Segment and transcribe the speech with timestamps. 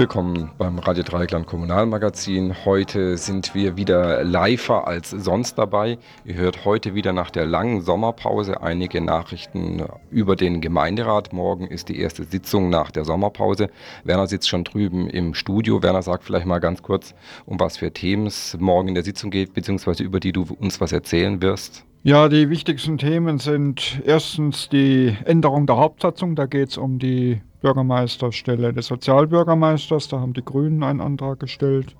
[0.00, 2.64] Willkommen beim Radio Dreieckland Kommunalmagazin.
[2.64, 5.98] Heute sind wir wieder liver als sonst dabei.
[6.24, 11.34] Ihr hört heute wieder nach der langen Sommerpause einige Nachrichten über den Gemeinderat.
[11.34, 13.68] Morgen ist die erste Sitzung nach der Sommerpause.
[14.02, 15.82] Werner sitzt schon drüben im Studio.
[15.82, 17.14] Werner sagt vielleicht mal ganz kurz,
[17.44, 20.80] um was für Themen es morgen in der Sitzung geht, beziehungsweise über die du uns
[20.80, 21.84] was erzählen wirst.
[22.02, 26.34] Ja, die wichtigsten Themen sind erstens die Änderung der Hauptsatzung.
[26.34, 30.08] Da geht es um die Bürgermeisterstelle des Sozialbürgermeisters.
[30.08, 31.94] Da haben die Grünen einen Antrag gestellt.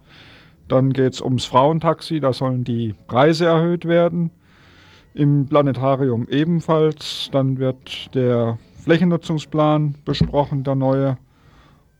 [0.68, 2.18] Dann geht es ums Frauentaxi.
[2.18, 4.30] Da sollen die Preise erhöht werden.
[5.12, 7.28] Im Planetarium ebenfalls.
[7.30, 11.18] Dann wird der Flächennutzungsplan besprochen, der neue.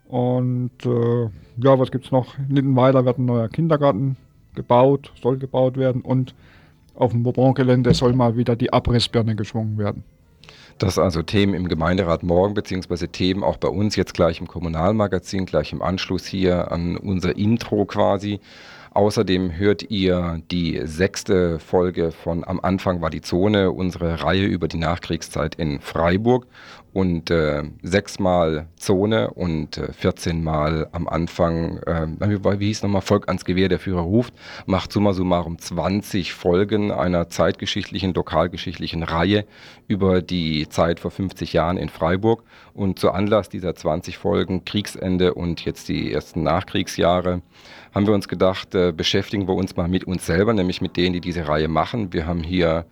[0.08, 1.24] Und äh,
[1.62, 2.38] ja, was gibt es noch?
[2.38, 4.16] In Littenweiler wird ein neuer Kindergarten
[4.55, 6.00] gebaut, soll gebaut werden.
[6.00, 6.34] Und
[7.00, 10.04] auf dem Bourbon-Gelände soll mal wieder die Abrissbirne geschwungen werden.
[10.78, 15.44] Das also Themen im Gemeinderat morgen, beziehungsweise Themen auch bei uns jetzt gleich im Kommunalmagazin,
[15.44, 18.41] gleich im Anschluss hier an unser Intro quasi.
[18.92, 24.66] Außerdem hört ihr die sechste Folge von Am Anfang war die Zone, unsere Reihe über
[24.66, 26.47] die Nachkriegszeit in Freiburg.
[26.92, 32.08] Und äh, sechsmal Zone und äh, 14 Mal am Anfang, äh,
[32.58, 34.34] wie hieß nochmal, Volk ans Gewehr, der Führer ruft,
[34.66, 39.44] macht summa summarum 20 Folgen einer zeitgeschichtlichen, lokalgeschichtlichen Reihe
[39.86, 42.42] über die Zeit vor 50 Jahren in Freiburg.
[42.75, 47.42] Und zu Anlass dieser 20 Folgen, Kriegsende und jetzt die ersten Nachkriegsjahre,
[47.94, 51.12] haben wir uns gedacht, äh, beschäftigen wir uns mal mit uns selber, nämlich mit denen,
[51.12, 52.12] die diese Reihe machen.
[52.12, 52.87] Wir haben hier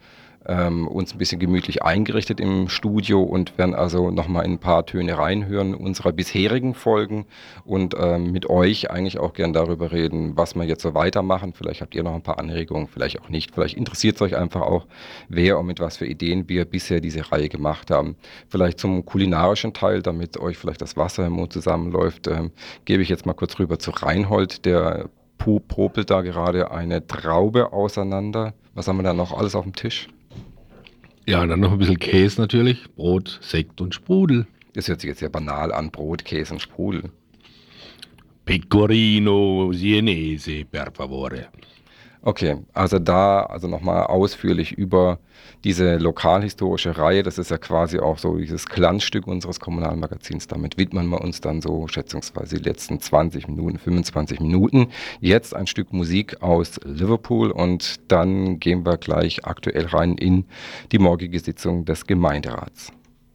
[0.49, 4.87] ähm, uns ein bisschen gemütlich eingerichtet im Studio und werden also nochmal in ein paar
[4.87, 7.27] Töne reinhören unserer bisherigen Folgen
[7.65, 11.53] und ähm, mit euch eigentlich auch gern darüber reden, was wir jetzt so weitermachen.
[11.53, 13.55] Vielleicht habt ihr noch ein paar Anregungen, vielleicht auch nicht.
[13.55, 14.87] Vielleicht interessiert es euch einfach auch,
[15.29, 18.17] wer und mit was für Ideen wir bisher diese Reihe gemacht haben.
[18.49, 22.53] Vielleicht zum kulinarischen Teil, damit euch vielleicht das Wasser im Mund zusammenläuft, ähm,
[22.87, 28.55] gebe ich jetzt mal kurz rüber zu Reinhold, der popelt da gerade eine Traube auseinander.
[28.75, 30.09] Was haben wir da noch alles auf dem Tisch?
[31.27, 32.89] Ja, dann noch ein bisschen Käse natürlich.
[32.95, 34.47] Brot, Sekt und Sprudel.
[34.75, 35.91] Das hört sich jetzt sehr banal an.
[35.91, 37.11] Brot, Käse und Sprudel.
[38.45, 41.49] Pecorino Sienese, per favore.
[42.29, 45.19] Okay, also da also nochmal ausführlich über
[45.65, 47.23] diese lokalhistorische Reihe.
[47.23, 50.47] Das ist ja quasi auch so dieses Glanzstück unseres Kommunalmagazins.
[50.47, 54.89] Damit widmen wir uns dann so schätzungsweise die letzten 20 Minuten, 25 Minuten.
[55.23, 60.45] Jetzt ein Stück Musik aus Liverpool und dann gehen wir gleich aktuell rein in
[60.93, 62.93] die morgige Sitzung des Gemeinderats.